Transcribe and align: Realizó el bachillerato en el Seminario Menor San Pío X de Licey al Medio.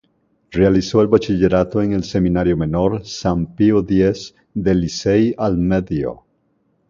Realizó 0.49 0.99
el 1.01 1.09
bachillerato 1.09 1.79
en 1.83 1.93
el 1.93 2.03
Seminario 2.03 2.57
Menor 2.57 3.05
San 3.05 3.55
Pío 3.55 3.81
X 3.87 4.33
de 4.55 4.73
Licey 4.73 5.35
al 5.37 5.59
Medio. 5.59 6.25